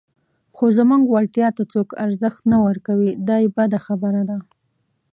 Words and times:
خو 0.55 0.65
زموږ 0.77 1.01
وړتیا 1.07 1.47
ته 1.57 1.63
څوک 1.73 1.89
ارزښت 2.05 2.41
نه 2.51 2.57
ورکوي، 2.65 3.11
دا 3.27 3.35
یې 3.43 3.49
بده 3.57 3.79
خبره 3.85 4.21
ده. 4.29 4.37